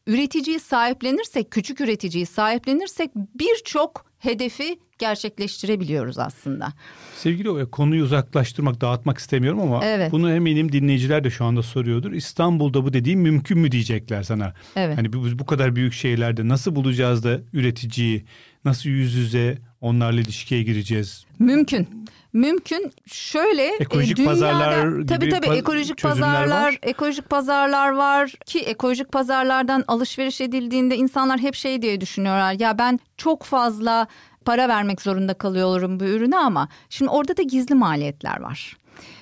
üreticiyi 0.06 0.60
sahiplenirsek, 0.60 1.50
küçük 1.50 1.80
üreticiyi 1.80 2.26
sahiplenirsek 2.26 3.10
birçok 3.14 4.09
hedefi 4.20 4.78
gerçekleştirebiliyoruz 4.98 6.18
aslında. 6.18 6.72
Sevgili 7.16 7.50
o 7.50 7.70
konuyu 7.70 8.04
uzaklaştırmak, 8.04 8.80
dağıtmak 8.80 9.18
istemiyorum 9.18 9.60
ama 9.60 9.84
Evet. 9.84 10.12
bunu 10.12 10.32
eminim 10.32 10.72
dinleyiciler 10.72 11.24
de 11.24 11.30
şu 11.30 11.44
anda 11.44 11.62
soruyordur. 11.62 12.12
İstanbul'da 12.12 12.84
bu 12.84 12.92
dediğim 12.92 13.20
mümkün 13.20 13.58
mü 13.58 13.72
diyecekler 13.72 14.22
sana. 14.22 14.54
Evet. 14.76 14.98
Hani 14.98 15.12
biz 15.12 15.38
bu 15.38 15.46
kadar 15.46 15.76
büyük 15.76 15.92
şehirlerde 15.92 16.48
nasıl 16.48 16.74
bulacağız 16.74 17.24
da 17.24 17.40
üreticiyi, 17.52 18.24
nasıl 18.64 18.90
yüz 18.90 19.14
yüze 19.14 19.58
onlarla 19.80 20.20
ilişkiye 20.20 20.62
gireceğiz? 20.62 21.26
Mümkün. 21.38 21.88
Mümkün. 22.32 22.92
Şöyle 23.06 23.66
Ekolojik 23.66 24.12
e, 24.12 24.16
dünyada, 24.16 24.34
pazarlar 24.34 24.88
gibi 24.88 25.06
tabii 25.06 25.30
tabii 25.30 25.56
ekolojik 25.56 26.02
pazarlar, 26.02 26.62
var. 26.62 26.78
ekolojik 26.82 27.30
pazarlar 27.30 27.90
var 27.90 28.34
ki 28.46 28.60
ekolojik 28.60 29.12
pazarlardan 29.12 29.84
alışveriş 29.88 30.40
edildiğinde 30.40 30.96
insanlar 30.96 31.40
hep 31.40 31.54
şey 31.54 31.82
diye 31.82 32.00
düşünüyorlar. 32.00 32.56
Ya 32.58 32.78
ben 32.78 33.00
çok 33.16 33.42
fazla 33.42 34.06
para 34.44 34.68
vermek 34.68 35.02
zorunda 35.02 35.34
kalıyorum 35.34 36.00
bu 36.00 36.04
ürüne 36.04 36.36
ama 36.38 36.68
şimdi 36.88 37.10
orada 37.10 37.36
da 37.36 37.42
gizli 37.42 37.74
maliyetler 37.74 38.40
var. 38.40 38.76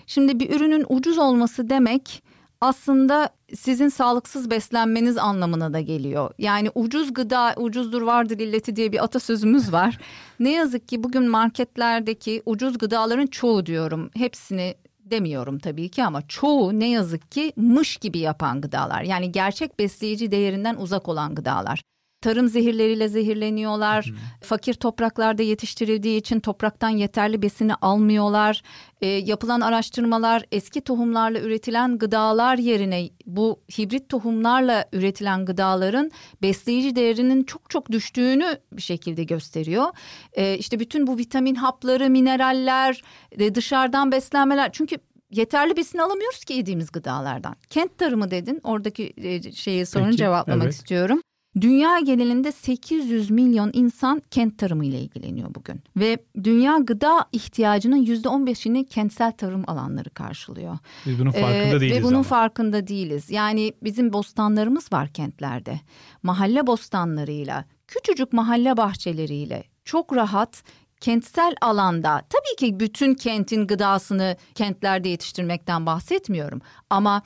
Şimdi 0.07 0.41
bir 0.41 0.57
ürünün 0.57 0.85
ucuz 0.89 1.19
olması 1.19 1.71
demek 1.71 2.23
aslında 2.61 3.29
sizin 3.55 3.89
sağlıksız 3.89 4.51
beslenmeniz 4.51 5.19
anlamına 5.19 5.73
da 5.73 5.81
geliyor. 5.81 6.31
Yani 6.39 6.71
ucuz 6.75 7.15
gıda 7.15 7.55
ucuzdur 7.57 8.03
vardır 8.03 8.39
illeti 8.39 8.77
diye 8.77 8.93
bir 8.93 9.05
atasözümüz 9.05 9.73
var. 9.73 9.99
ne 10.41 10.53
yazık 10.53 10.89
ki 10.89 11.05
bugün 11.05 11.29
marketlerdeki 11.29 12.43
ucuz 12.47 12.79
gıdaların 12.79 13.27
çoğu 13.27 13.67
diyorum 13.67 14.11
hepsini 14.17 14.75
demiyorum 15.01 15.59
tabii 15.59 15.89
ki 15.89 16.05
ama 16.05 16.29
çoğu 16.29 16.81
ne 16.81 16.91
yazık 16.91 17.33
ki 17.33 17.53
mış 17.57 17.97
gibi 17.97 18.19
yapan 18.19 18.61
gıdalar. 18.61 19.03
Yani 19.03 19.33
gerçek 19.33 19.79
besleyici 19.79 20.31
değerinden 20.31 20.77
uzak 20.77 21.09
olan 21.09 21.35
gıdalar. 21.35 21.83
Tarım 22.21 22.49
zehirleriyle 22.49 23.09
zehirleniyorlar. 23.09 24.13
Fakir 24.41 24.75
topraklarda 24.75 25.43
yetiştirildiği 25.43 26.21
için 26.21 26.41
topraktan 26.41 26.89
yeterli 26.89 27.43
besini 27.43 27.75
almıyorlar. 27.75 28.63
E, 29.01 29.07
yapılan 29.07 29.61
araştırmalar 29.61 30.45
eski 30.53 30.81
tohumlarla 30.81 31.41
üretilen 31.41 31.99
gıdalar 31.99 32.59
yerine 32.59 33.09
bu 33.27 33.61
hibrit 33.79 34.09
tohumlarla 34.09 34.85
üretilen 34.93 35.45
gıdaların 35.45 36.11
besleyici 36.43 36.97
değerinin 36.97 37.45
çok 37.45 37.71
çok 37.71 37.93
düştüğünü 37.93 38.59
bir 38.73 38.83
şekilde 38.83 39.25
gösteriyor. 39.25 39.87
E, 40.33 40.59
işte 40.59 40.81
bütün 40.81 41.07
bu 41.07 41.19
vitamin 41.19 41.55
hapları, 41.55 42.11
mineraller, 42.11 43.03
e, 43.31 43.55
dışarıdan 43.55 44.13
beslenmeler 44.13 44.73
çünkü 44.73 44.97
yeterli 45.31 45.77
besin 45.77 45.99
alamıyoruz 45.99 46.45
ki 46.45 46.53
yediğimiz 46.55 46.93
gıdalardan. 46.93 47.57
Kent 47.71 47.99
tarımı 47.99 48.31
dedin. 48.31 48.61
Oradaki 48.65 49.13
e, 49.17 49.53
şeyi 49.53 49.87
sorunu 49.87 50.07
Peki, 50.07 50.19
cevaplamak 50.19 50.65
evet. 50.65 50.75
istiyorum. 50.75 51.21
Dünya 51.61 52.01
genelinde 52.01 52.53
800 52.53 53.31
milyon 53.31 53.71
insan 53.73 54.23
kent 54.31 54.59
tarımı 54.59 54.85
ile 54.85 55.01
ilgileniyor 55.01 55.55
bugün. 55.55 55.83
Ve 55.97 56.19
dünya 56.45 56.79
gıda 56.79 57.27
ihtiyacının 57.33 58.05
%15'ini 58.07 58.87
kentsel 58.87 59.33
tarım 59.33 59.65
alanları 59.67 60.11
karşılıyor. 60.11 60.79
Biz 61.07 61.19
bunun 61.19 61.31
farkında 61.31 61.77
Ee, 61.77 61.81
değiliz 61.81 61.97
Ve 61.99 62.03
bunun 62.03 62.15
ama. 62.15 62.23
farkında 62.23 62.87
değiliz. 62.87 63.31
Yani 63.31 63.73
bizim 63.83 64.13
bostanlarımız 64.13 64.93
var 64.93 65.09
kentlerde. 65.09 65.81
Mahalle 66.23 66.67
bostanlarıyla, 66.67 67.65
küçücük 67.87 68.33
mahalle 68.33 68.77
bahçeleriyle 68.77 69.65
çok 69.85 70.17
rahat 70.17 70.63
kentsel 71.01 71.55
alanda 71.61 72.23
tabii 72.31 72.57
ki 72.59 72.81
bütün 72.81 73.15
kentin 73.15 73.67
gıdasını 73.67 74.37
kentlerde 74.55 75.09
yetiştirmekten 75.09 75.87
bahsetmiyorum 75.87 76.61
ama 76.91 77.23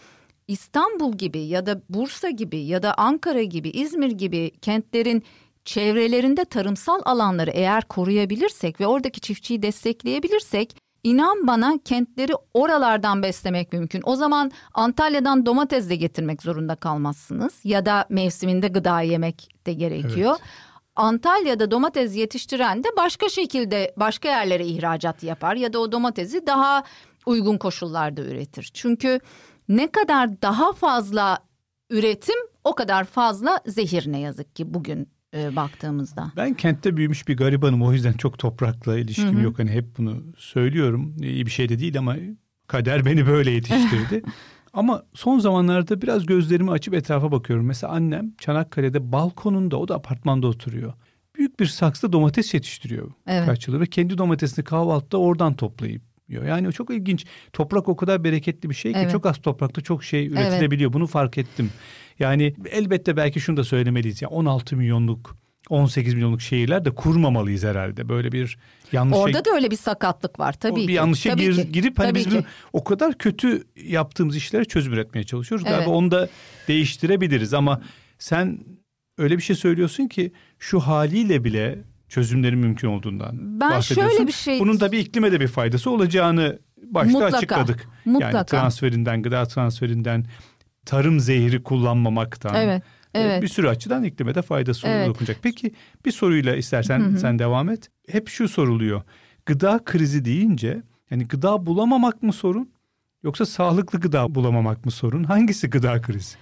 İstanbul 0.49 1.13
gibi 1.13 1.39
ya 1.39 1.67
da 1.67 1.83
Bursa 1.89 2.31
gibi 2.31 2.59
ya 2.59 2.83
da 2.83 2.95
Ankara 2.95 3.43
gibi 3.43 3.69
İzmir 3.69 4.11
gibi 4.11 4.51
kentlerin 4.51 5.23
çevrelerinde 5.65 6.45
tarımsal 6.45 7.01
alanları 7.05 7.51
eğer 7.51 7.83
koruyabilirsek 7.89 8.81
ve 8.81 8.87
oradaki 8.87 9.21
çiftçiyi 9.21 9.63
destekleyebilirsek 9.63 10.77
inan 11.05 11.47
bana 11.47 11.79
kentleri 11.85 12.33
oralardan 12.55 13.23
beslemek 13.23 13.73
mümkün. 13.73 14.03
O 14.05 14.17
zaman 14.17 14.51
Antalya'dan 14.75 15.47
domates 15.47 15.89
de 15.89 15.97
getirmek 15.97 16.43
zorunda 16.43 16.75
kalmazsınız 16.75 17.61
ya 17.65 17.87
da 17.87 18.07
mevsiminde 18.09 18.69
gıda 18.69 19.01
yemek 19.01 19.49
de 19.67 19.73
gerekiyor. 19.73 20.37
Evet. 20.39 20.51
Antalya'da 20.97 21.71
domates 21.71 22.17
yetiştiren 22.17 22.85
de 22.85 22.89
başka 22.97 23.29
şekilde 23.29 23.95
başka 23.97 24.29
yerlere 24.29 24.67
ihracat 24.67 25.23
yapar 25.23 25.57
ya 25.57 25.73
da 25.73 25.79
o 25.79 25.93
domatesi 25.93 26.47
daha 26.47 26.85
uygun 27.27 27.59
koşullarda 27.59 28.23
üretir. 28.23 28.71
Çünkü 28.75 29.21
ne 29.77 29.91
kadar 29.91 30.43
daha 30.43 30.73
fazla 30.73 31.39
üretim 31.91 32.37
o 32.65 32.75
kadar 32.75 33.05
fazla 33.05 33.61
zehir 33.67 34.13
ne 34.13 34.21
yazık 34.21 34.57
ki 34.57 34.75
bugün 34.75 35.09
e, 35.35 35.57
baktığımızda. 35.57 36.33
Ben 36.37 36.55
kentte 36.55 36.97
büyümüş 36.97 37.29
bir 37.29 37.37
garibanım 37.37 37.83
o 37.83 37.93
yüzden 37.93 38.13
çok 38.13 38.39
toprakla 38.39 38.99
ilişkim 38.99 39.35
Hı 39.35 39.39
hı. 39.39 39.43
yok. 39.43 39.59
Hani 39.59 39.71
hep 39.71 39.99
bunu 39.99 40.23
söylüyorum. 40.39 41.17
İyi 41.23 41.47
bir 41.47 41.51
şey 41.51 41.69
de 41.69 41.79
değil 41.79 41.99
ama 41.99 42.17
kader 42.67 43.05
beni 43.05 43.27
böyle 43.27 43.51
yetiştirdi. 43.51 44.23
ama 44.73 45.03
son 45.15 45.39
zamanlarda 45.39 46.03
biraz 46.03 46.27
gözlerimi 46.27 46.71
açıp 46.71 46.95
etrafa 46.95 47.33
bakıyorum. 47.33 47.67
Mesela 47.67 47.93
annem 47.93 48.33
Çanakkale'de 48.39 49.13
balkonunda 49.13 49.77
o 49.77 49.89
da 49.89 49.95
apartmanda 49.95 50.47
oturuyor. 50.47 50.93
Büyük 51.37 51.61
bir 51.61 51.67
saksıda 51.67 52.13
domates 52.13 52.55
yetiştiriyor 52.55 53.13
Evet. 53.27 53.47
kaç 53.47 53.69
yıldır 53.69 53.81
ve 53.81 53.87
kendi 53.87 54.19
domatesini 54.19 54.65
kahvaltıda 54.65 55.19
oradan 55.19 55.55
toplayıp 55.57 56.03
yiyor. 56.33 56.45
Yani 56.45 56.69
o 56.69 56.73
çok 56.73 56.91
ilginç. 56.91 57.25
Toprak 57.53 57.89
o 57.89 57.97
kadar 57.97 58.25
bereketli 58.25 58.71
bir 58.71 58.75
şey 58.75 58.93
ki 58.93 58.99
Evet. 59.03 59.13
çok 59.13 59.27
az 59.27 59.39
toprakta 59.43 59.81
çok 59.81 60.05
şey 60.05 60.27
üretilebiliyor. 60.27 60.93
Bunu 60.93 61.07
fark 61.07 61.39
ettim. 61.39 61.71
Yani 62.19 62.55
elbette 62.71 63.17
belki 63.17 63.41
şunu 63.41 63.57
da 63.57 63.65
söylemeliyiz. 63.65 64.23
Ya 64.23 64.29
16 64.29 64.77
milyonluk 64.77 65.37
18 65.71 66.15
milyonluk 66.15 66.41
şehirler 66.41 66.85
de 66.85 66.91
kurmamalıyız 66.91 67.65
herhalde. 67.65 68.09
Böyle 68.09 68.33
bir 68.33 68.59
yanlış 68.93 69.15
şey 69.17 69.25
Orada 69.25 69.45
da 69.45 69.51
öyle 69.55 69.71
bir 69.71 69.77
sakatlık 69.77 70.39
var 70.39 70.53
tabii 70.53 70.73
o 70.73 70.77
ki. 70.77 70.89
bir 70.89 70.93
yanlışa 70.93 71.31
Tabii 71.31 71.43
gir- 71.43 71.55
ki. 71.57 71.73
girip 71.73 71.99
hani 71.99 72.09
Tabii 72.09 72.19
biz 72.19 72.29
ki. 72.29 72.45
o 72.73 72.85
kadar 72.85 73.19
kötü 73.19 73.65
yaptığımız 73.85 74.37
işlere 74.37 74.65
çözüm 74.65 74.93
üretmeye 74.93 75.25
çalışıyoruz. 75.25 75.67
Evet. 75.69 75.77
Galiba 75.77 75.91
onu 75.97 76.11
da 76.11 76.29
değiştirebiliriz 76.69 77.55
ama 77.55 77.83
sen 78.19 78.59
öyle 79.19 79.37
bir 79.37 79.43
şey 79.43 79.57
söylüyorsun 79.57 80.09
ki 80.09 80.33
şu 80.59 80.81
haliyle 80.81 81.45
bile 81.45 81.79
çözümlerin 82.13 82.59
mümkün 82.59 82.89
olduğundan 82.89 83.61
Ben 83.61 83.71
bahsediyorsun. 83.71 84.17
şöyle 84.17 84.27
bir 84.27 84.33
şey... 84.33 84.61
Bunun 84.61 84.81
da 84.81 84.93
bir 84.93 84.99
iklime 84.99 85.33
de 85.33 85.41
bir 85.41 85.49
faydası 85.49 85.91
olacağını 85.91 86.59
başta 86.83 87.13
Mutlaka, 87.13 87.37
açıkladık. 87.37 87.89
Mutlaka. 88.05 88.37
Yani 88.37 88.47
transferinden, 88.47 89.23
gıda 89.23 89.45
transferinden, 89.45 90.27
tarım 90.87 91.21
zehri 91.21 91.63
kullanmamaktan. 91.63 92.55
Evet. 92.55 92.83
e, 93.15 93.21
Evet. 93.21 93.43
Bir 93.43 93.49
sürü 93.49 93.69
açıdan 93.69 94.05
iklime 94.05 94.35
de 94.35 94.43
faydası 94.43 94.87
Evet. 94.87 95.09
dokunacak. 95.09 95.37
Peki 95.43 95.73
bir 96.07 96.13
soruyla 96.13 96.57
istersen 96.57 97.17
sen 97.17 97.39
devam 97.39 97.69
et. 97.69 97.91
Hep 98.09 98.29
şu 98.29 98.49
soruluyor. 98.49 99.03
Gıda 99.47 99.81
krizi 99.85 100.25
deyince 100.25 100.83
yani 101.11 101.29
gıda 101.29 101.67
bulamamak 101.67 102.23
mı 102.23 102.33
sorun 102.33 102.71
yoksa 103.23 103.47
sağlıklı 103.47 104.01
gıda 104.01 104.35
bulamamak 104.35 104.85
mı 104.85 104.91
sorun? 104.91 105.25
Hangisi 105.25 105.71
gıda 105.71 106.01
krizi? 106.01 106.37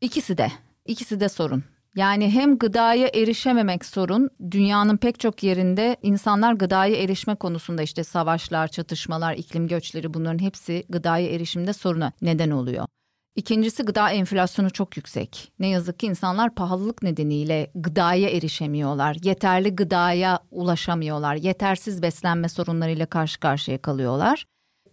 İkisi 0.00 0.38
de. 0.38 0.48
İkisi 0.86 1.20
de 1.20 1.28
sorun. 1.28 1.64
Yani 1.96 2.30
hem 2.30 2.58
gıdaya 2.58 3.08
erişememek 3.14 3.84
sorun. 3.84 4.30
Dünyanın 4.50 4.96
pek 4.96 5.20
çok 5.20 5.42
yerinde 5.42 5.96
insanlar 6.02 6.52
gıdaya 6.52 6.96
erişme 6.96 7.34
konusunda 7.34 7.82
işte 7.82 8.04
savaşlar, 8.04 8.68
çatışmalar, 8.68 9.34
iklim 9.34 9.68
göçleri 9.68 10.14
bunların 10.14 10.38
hepsi 10.38 10.84
gıdaya 10.88 11.28
erişimde 11.28 11.72
soruna 11.72 12.12
neden 12.22 12.50
oluyor. 12.50 12.86
İkincisi 13.36 13.82
gıda 13.82 14.10
enflasyonu 14.10 14.70
çok 14.70 14.96
yüksek. 14.96 15.52
Ne 15.58 15.68
yazık 15.68 15.98
ki 15.98 16.06
insanlar 16.06 16.54
pahalılık 16.54 17.02
nedeniyle 17.02 17.70
gıdaya 17.74 18.28
erişemiyorlar. 18.28 19.16
Yeterli 19.22 19.76
gıdaya 19.76 20.38
ulaşamıyorlar. 20.50 21.34
Yetersiz 21.34 22.02
beslenme 22.02 22.48
sorunlarıyla 22.48 23.06
karşı 23.06 23.40
karşıya 23.40 23.82
kalıyorlar. 23.82 24.46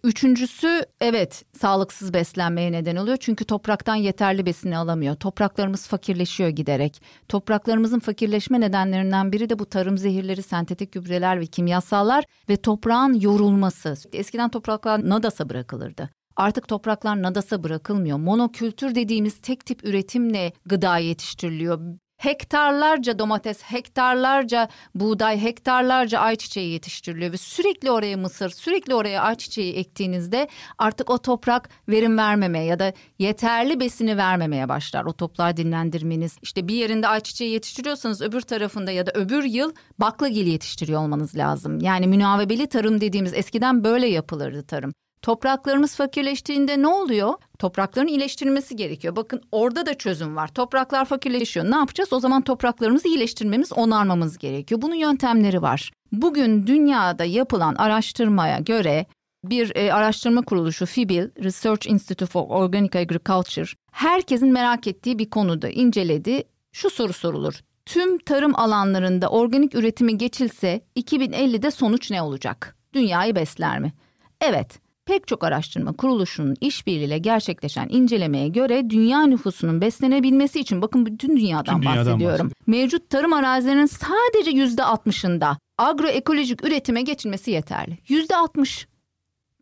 Üçüncüsü 0.04 0.82
evet 1.00 1.44
sağlıksız 1.60 2.14
beslenmeye 2.14 2.72
neden 2.72 2.96
oluyor. 2.96 3.16
Çünkü 3.20 3.44
topraktan 3.44 3.94
yeterli 3.94 4.46
besini 4.46 4.78
alamıyor. 4.78 5.14
Topraklarımız 5.14 5.86
fakirleşiyor 5.88 6.48
giderek. 6.48 7.02
Topraklarımızın 7.28 7.98
fakirleşme 7.98 8.60
nedenlerinden 8.60 9.32
biri 9.32 9.50
de 9.50 9.58
bu 9.58 9.66
tarım 9.66 9.98
zehirleri, 9.98 10.42
sentetik 10.42 10.92
gübreler 10.92 11.40
ve 11.40 11.46
kimyasallar 11.46 12.24
ve 12.48 12.56
toprağın 12.56 13.20
yorulması. 13.20 13.94
Eskiden 14.12 14.50
topraklar 14.50 15.08
nadasa 15.08 15.48
bırakılırdı. 15.48 16.10
Artık 16.36 16.68
topraklar 16.68 17.22
nadasa 17.22 17.62
bırakılmıyor. 17.62 18.18
Monokültür 18.18 18.94
dediğimiz 18.94 19.40
tek 19.40 19.66
tip 19.66 19.84
üretimle 19.84 20.52
gıda 20.66 20.98
yetiştiriliyor. 20.98 21.80
Hektarlarca 22.20 23.18
domates, 23.18 23.62
hektarlarca 23.62 24.68
buğday, 24.94 25.42
hektarlarca 25.42 26.18
ayçiçeği 26.18 26.72
yetiştiriliyor 26.72 27.32
ve 27.32 27.36
sürekli 27.36 27.90
oraya 27.90 28.16
mısır, 28.16 28.50
sürekli 28.50 28.94
oraya 28.94 29.22
ayçiçeği 29.22 29.74
ektiğinizde 29.74 30.48
artık 30.78 31.10
o 31.10 31.18
toprak 31.18 31.68
verim 31.88 32.18
vermemeye 32.18 32.64
ya 32.64 32.78
da 32.78 32.92
yeterli 33.18 33.80
besini 33.80 34.16
vermemeye 34.16 34.68
başlar. 34.68 35.04
O 35.04 35.12
toprağı 35.12 35.56
dinlendirmeniz. 35.56 36.36
İşte 36.42 36.68
bir 36.68 36.74
yerinde 36.74 37.08
ayçiçeği 37.08 37.52
yetiştiriyorsanız 37.52 38.22
öbür 38.22 38.40
tarafında 38.40 38.90
ya 38.90 39.06
da 39.06 39.10
öbür 39.14 39.44
yıl 39.44 39.72
baklagil 39.98 40.46
yetiştiriyor 40.46 41.00
olmanız 41.00 41.36
lazım. 41.36 41.78
Yani 41.80 42.06
münavebeli 42.06 42.66
tarım 42.66 43.00
dediğimiz 43.00 43.34
eskiden 43.34 43.84
böyle 43.84 44.06
yapılırdı 44.06 44.62
tarım. 44.66 44.92
Topraklarımız 45.22 45.96
fakirleştiğinde 45.96 46.82
ne 46.82 46.88
oluyor? 46.88 47.34
Toprakların 47.60 48.06
iyileştirilmesi 48.06 48.76
gerekiyor. 48.76 49.16
Bakın 49.16 49.42
orada 49.52 49.86
da 49.86 49.94
çözüm 49.94 50.36
var. 50.36 50.48
Topraklar 50.48 51.04
fakirleşiyor. 51.04 51.70
Ne 51.70 51.76
yapacağız? 51.76 52.12
O 52.12 52.20
zaman 52.20 52.42
topraklarımızı 52.42 53.08
iyileştirmemiz, 53.08 53.72
onarmamız 53.72 54.38
gerekiyor. 54.38 54.82
Bunun 54.82 54.94
yöntemleri 54.94 55.62
var. 55.62 55.92
Bugün 56.12 56.66
dünyada 56.66 57.24
yapılan 57.24 57.74
araştırmaya 57.74 58.58
göre 58.58 59.06
bir 59.44 59.76
e, 59.76 59.92
araştırma 59.92 60.42
kuruluşu 60.42 60.86
FIBIL, 60.86 61.30
Research 61.42 61.90
Institute 61.90 62.26
for 62.26 62.44
Organic 62.48 62.98
Agriculture, 62.98 63.66
herkesin 63.92 64.52
merak 64.52 64.86
ettiği 64.86 65.18
bir 65.18 65.30
konuda 65.30 65.68
inceledi. 65.68 66.42
Şu 66.72 66.90
soru 66.90 67.12
sorulur. 67.12 67.60
Tüm 67.86 68.18
tarım 68.18 68.56
alanlarında 68.56 69.28
organik 69.28 69.74
üretimi 69.74 70.18
geçilse 70.18 70.80
2050'de 70.96 71.70
sonuç 71.70 72.10
ne 72.10 72.22
olacak? 72.22 72.76
Dünyayı 72.92 73.34
besler 73.34 73.78
mi? 73.78 73.92
Evet, 74.40 74.80
pek 75.10 75.26
çok 75.26 75.44
araştırma 75.44 75.92
kuruluşunun 75.92 76.56
işbirliğiyle 76.60 77.18
gerçekleşen 77.18 77.88
incelemeye 77.90 78.48
göre 78.48 78.90
dünya 78.90 79.26
nüfusunun 79.26 79.80
beslenebilmesi 79.80 80.60
için 80.60 80.82
bakın 80.82 81.06
bütün 81.06 81.36
dünyadan, 81.36 81.76
Bütün 81.80 81.90
dünyadan 81.90 82.06
bahsediyorum. 82.06 82.46
bahsediyor. 82.46 82.80
Mevcut 82.82 83.10
tarım 83.10 83.32
arazilerinin 83.32 83.86
sadece 83.86 84.50
yüzde 84.50 84.84
altmışında 84.84 85.58
agroekolojik 85.78 86.64
üretime 86.64 87.02
geçilmesi 87.02 87.50
yeterli. 87.50 87.98
Yüzde 88.08 88.36
altmış. 88.36 88.86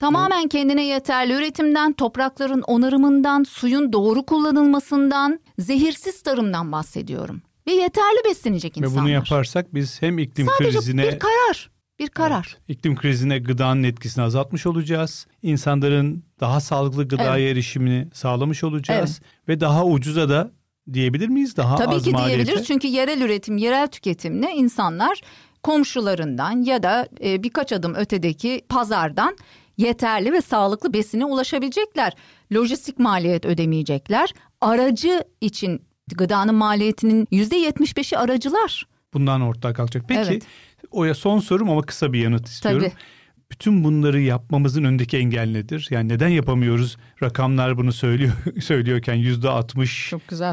Tamamen 0.01 0.49
kendine 0.49 0.87
yeterli 0.87 1.33
üretimden, 1.33 1.93
toprakların 1.93 2.63
onarımından, 2.63 3.43
suyun 3.43 3.93
doğru 3.93 4.27
kullanılmasından, 4.27 5.41
zehirsiz 5.59 6.23
tarımdan 6.23 6.73
bahsediyorum. 6.73 7.43
Ve 7.67 7.73
yeterli 7.73 8.25
beslenecek 8.25 8.77
Ve 8.77 8.81
insanlar. 8.81 9.03
bunu 9.05 9.11
yaparsak 9.13 9.75
biz 9.75 10.03
hem 10.03 10.19
iklim 10.19 10.47
Sadece 10.59 10.79
krizine 10.79 11.03
bir 11.03 11.19
karar. 11.19 11.71
Bir 11.99 12.09
karar. 12.09 12.57
Evet, 12.59 12.79
iklim 12.79 12.97
krizine 12.97 13.39
gıdanın 13.39 13.83
etkisini 13.83 14.25
azaltmış 14.25 14.67
olacağız. 14.67 15.27
İnsanların 15.43 16.25
daha 16.41 16.61
sağlıklı 16.61 17.09
gıdaya 17.09 17.51
erişimini 17.51 18.09
sağlamış 18.13 18.65
olacağız 18.65 19.21
ve 19.49 19.61
daha 19.61 19.85
ucuza 19.87 20.29
da 20.29 20.51
diyebilir 20.93 21.29
miyiz? 21.29 21.57
Daha 21.57 21.77
Tabii 21.77 21.95
az 21.95 22.05
ki 22.05 22.11
maliyete. 22.11 22.37
diyebiliriz 22.37 22.67
çünkü 22.67 22.89
yerel 22.89 23.21
üretim, 23.21 23.57
yerel 23.57 23.87
tüketimle 23.87 24.51
insanlar 24.51 25.21
komşularından 25.63 26.65
ya 26.65 26.83
da 26.83 27.09
e, 27.25 27.43
birkaç 27.43 27.73
adım 27.73 27.95
ötedeki 27.95 28.63
pazardan 28.69 29.37
yeterli 29.77 30.33
ve 30.33 30.41
sağlıklı 30.41 30.93
besine 30.93 31.25
ulaşabilecekler. 31.25 32.13
Lojistik 32.53 32.99
maliyet 32.99 33.45
ödemeyecekler. 33.45 34.35
Aracı 34.61 35.25
için 35.41 35.83
gıdanın 36.15 36.55
maliyetinin 36.55 37.25
%75'i 37.27 38.19
aracılar. 38.19 38.87
Bundan 39.15 39.41
ortaya 39.41 39.75
kalkacak. 39.75 40.05
Peki 40.09 40.21
Evet. 40.21 40.43
Oya 40.91 41.15
son 41.15 41.39
sorum 41.39 41.71
ama 41.71 41.83
kısa 41.83 42.13
bir 42.13 42.19
yanıt 42.21 42.49
istiyorum. 42.49 42.81
Tabii. 42.81 43.03
Bütün 43.51 43.85
bunları 43.85 44.21
yapmamızın 44.21 44.85
öndeki 44.85 45.17
engel 45.17 45.51
nedir? 45.51 45.89
Yani 45.91 46.09
neden 46.09 46.29
yapamıyoruz? 46.29 46.97
Rakamlar 47.23 47.79
bunu 47.79 47.93
söylüyor 47.93 48.33
söylüyorken 48.61 49.15
yüzde 49.15 49.49
altmış 49.49 50.13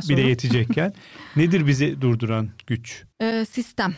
bile 0.09 0.21
yetecekken. 0.21 0.93
Nedir 1.35 1.67
bizi 1.67 2.01
durduran 2.01 2.49
güç? 2.67 3.03
Ee, 3.21 3.45
sistem. 3.49 3.95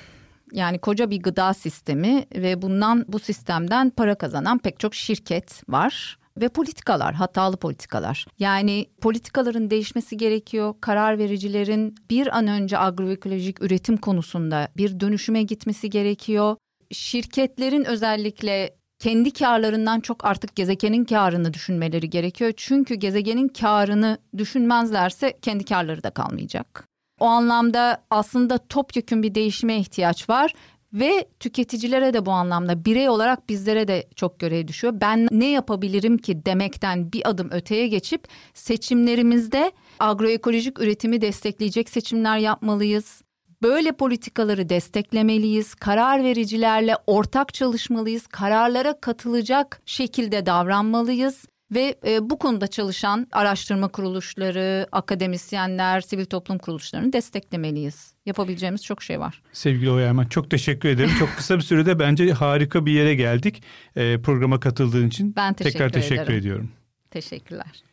Yani 0.51 0.79
koca 0.79 1.09
bir 1.09 1.21
gıda 1.21 1.53
sistemi 1.53 2.25
ve 2.35 2.61
bundan 2.61 3.05
bu 3.07 3.19
sistemden 3.19 3.89
para 3.89 4.15
kazanan 4.15 4.57
pek 4.57 4.79
çok 4.79 4.95
şirket 4.95 5.63
var 5.69 6.17
ve 6.41 6.49
politikalar, 6.49 7.13
hatalı 7.13 7.57
politikalar. 7.57 8.25
Yani 8.39 8.85
politikaların 9.01 9.69
değişmesi 9.69 10.17
gerekiyor. 10.17 10.75
Karar 10.81 11.17
vericilerin 11.17 11.95
bir 12.09 12.37
an 12.37 12.47
önce 12.47 12.77
agroekolojik 12.77 13.61
üretim 13.61 13.97
konusunda 13.97 14.67
bir 14.77 14.99
dönüşüme 14.99 15.43
gitmesi 15.43 15.89
gerekiyor. 15.89 16.55
Şirketlerin 16.91 17.85
özellikle 17.85 18.75
kendi 18.99 19.33
karlarından 19.33 19.99
çok 19.99 20.25
artık 20.25 20.55
gezegenin 20.55 21.05
karını 21.05 21.53
düşünmeleri 21.53 22.09
gerekiyor. 22.09 22.53
Çünkü 22.57 22.95
gezegenin 22.95 23.47
karını 23.47 24.17
düşünmezlerse 24.37 25.37
kendi 25.41 25.65
karları 25.65 26.03
da 26.03 26.09
kalmayacak. 26.09 26.87
O 27.19 27.25
anlamda 27.25 28.03
aslında 28.09 28.57
topyekün 28.57 29.23
bir 29.23 29.35
değişime 29.35 29.77
ihtiyaç 29.77 30.29
var 30.29 30.53
ve 30.93 31.27
tüketicilere 31.39 32.13
de 32.13 32.25
bu 32.25 32.31
anlamda 32.31 32.85
birey 32.85 33.09
olarak 33.09 33.49
bizlere 33.49 33.87
de 33.87 34.07
çok 34.15 34.39
görev 34.39 34.67
düşüyor. 34.67 34.93
Ben 35.01 35.27
ne 35.31 35.49
yapabilirim 35.49 36.17
ki 36.17 36.45
demekten 36.45 37.13
bir 37.13 37.29
adım 37.29 37.51
öteye 37.51 37.87
geçip 37.87 38.27
seçimlerimizde 38.53 39.71
agroekolojik 39.99 40.79
üretimi 40.79 41.21
destekleyecek 41.21 41.89
seçimler 41.89 42.37
yapmalıyız. 42.37 43.21
Böyle 43.61 43.91
politikaları 43.91 44.69
desteklemeliyiz. 44.69 45.75
Karar 45.75 46.23
vericilerle 46.23 46.95
ortak 47.07 47.53
çalışmalıyız. 47.53 48.27
Kararlara 48.27 48.99
katılacak 49.01 49.81
şekilde 49.85 50.45
davranmalıyız. 50.45 51.45
Ve 51.71 51.95
e, 52.07 52.29
bu 52.29 52.39
konuda 52.39 52.67
çalışan 52.67 53.27
araştırma 53.31 53.87
kuruluşları, 53.87 54.87
akademisyenler, 54.91 56.01
sivil 56.01 56.25
toplum 56.25 56.57
kuruluşlarını 56.57 57.13
desteklemeliyiz. 57.13 58.13
Yapabileceğimiz 58.25 58.83
çok 58.83 59.03
şey 59.03 59.19
var. 59.19 59.41
Sevgili 59.53 59.91
Oya 59.91 60.07
Erman 60.07 60.25
çok 60.25 60.51
teşekkür 60.51 60.89
ederim. 60.89 61.11
Çok 61.19 61.29
kısa 61.37 61.55
bir 61.55 61.61
sürede 61.61 61.99
bence 61.99 62.31
harika 62.33 62.85
bir 62.85 62.91
yere 62.91 63.15
geldik. 63.15 63.63
Ee, 63.95 64.21
programa 64.21 64.59
katıldığın 64.59 65.07
için 65.07 65.35
Ben 65.35 65.53
teşekkür 65.53 65.73
tekrar 65.73 65.89
teşekkür 65.89 66.23
ederim. 66.23 66.39
ediyorum. 66.39 66.71
Teşekkürler. 67.11 67.83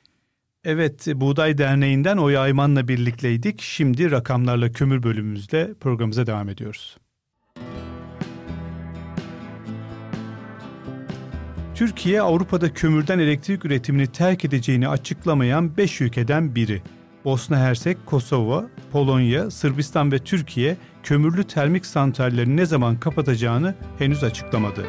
Evet, 0.65 1.07
Buğday 1.15 1.59
Derneği'nden 1.59 2.17
Oya 2.17 2.41
Ayman'la 2.41 2.89
birlikteydik. 2.89 3.63
Şimdi 3.63 4.11
rakamlarla 4.11 4.73
kömür 4.73 5.03
bölümümüzle 5.03 5.75
programımıza 5.75 6.27
devam 6.27 6.49
ediyoruz. 6.49 6.97
Türkiye 11.75 12.23
Avrupa'da 12.23 12.75
kömürden 12.75 13.19
elektrik 13.19 13.65
üretimini 13.65 14.07
terk 14.07 14.45
edeceğini 14.45 14.89
açıklamayan 14.89 15.77
5 15.77 16.01
ülkeden 16.01 16.55
biri. 16.55 16.83
Bosna 17.25 17.59
Hersek, 17.59 18.07
Kosova, 18.07 18.65
Polonya, 18.93 19.51
Sırbistan 19.51 20.13
ve 20.13 20.19
Türkiye 20.19 20.77
kömürlü 21.03 21.45
termik 21.45 21.87
santrallerini 21.87 22.57
ne 22.57 22.67
zaman 22.67 23.01
kapatacağını 23.01 23.75
henüz 23.99 24.25
açıklamadı. 24.25 24.87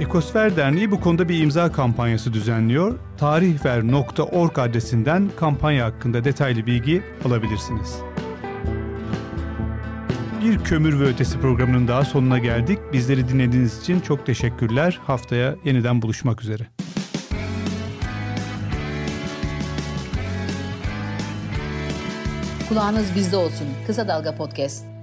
Ekosfer 0.00 0.56
Derneği 0.56 0.90
bu 0.90 1.00
konuda 1.00 1.28
bir 1.28 1.42
imza 1.42 1.72
kampanyası 1.72 2.32
düzenliyor. 2.32 2.98
Tarihver.org 3.18 4.58
adresinden 4.58 5.30
kampanya 5.36 5.86
hakkında 5.86 6.24
detaylı 6.24 6.66
bilgi 6.66 7.02
alabilirsiniz. 7.24 7.96
Bir 10.46 10.58
Kömür 10.58 11.00
ve 11.00 11.04
Ötesi 11.04 11.40
programının 11.40 11.88
daha 11.88 12.04
sonuna 12.04 12.38
geldik. 12.38 12.78
Bizleri 12.92 13.28
dinlediğiniz 13.28 13.80
için 13.80 14.00
çok 14.00 14.26
teşekkürler. 14.26 15.00
Haftaya 15.06 15.56
yeniden 15.64 16.02
buluşmak 16.02 16.42
üzere. 16.42 16.66
Kulağınız 22.68 23.14
bizde 23.14 23.36
olsun. 23.36 23.66
Kısa 23.86 24.08
Dalga 24.08 24.34
Podcast. 24.34 24.95